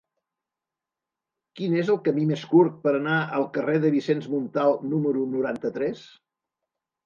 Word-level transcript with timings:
Quin 1.59 1.75
és 1.81 1.91
el 1.97 1.99
camí 2.07 2.23
més 2.31 2.47
curt 2.55 2.81
per 2.87 2.95
anar 3.01 3.19
al 3.41 3.47
carrer 3.61 3.77
de 3.87 3.95
Vicenç 3.99 4.29
Montal 4.35 4.77
número 4.97 5.31
noranta-tres? 5.39 6.05